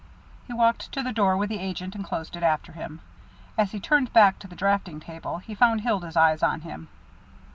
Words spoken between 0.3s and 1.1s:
He walked to